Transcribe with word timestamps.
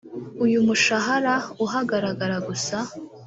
uyu 0.45 0.59
mushahara 0.67 1.35
uhagarara 1.65 2.37
gusa 2.47 2.77